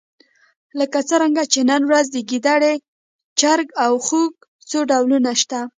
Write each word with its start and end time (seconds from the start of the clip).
لکه 0.79 0.99
څرنګه 1.09 1.43
چې 1.51 1.59
نن 1.69 1.81
ورځ 1.89 2.05
د 2.11 2.17
ګېدړې، 2.29 2.75
چرګ 3.39 3.67
او 3.85 3.93
خوګ 4.05 4.33
څو 4.69 4.79
ډولونه 4.89 5.31
شته. 5.41 5.61